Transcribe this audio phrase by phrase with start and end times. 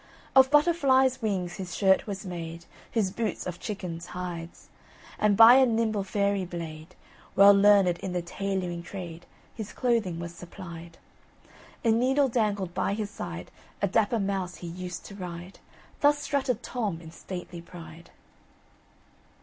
[0.35, 4.49] Of Butterfly's wings his shirt was made, His boots of chicken's hide;
[5.19, 6.95] And by a nimble fairy blade,
[7.35, 10.97] Well learned in the tailoring trade, His clothing was supplied.
[11.85, 15.59] A needle dangled by his side; A dapper mouse he used to ride,
[15.99, 18.09] Thus strutted Tom in stately pride!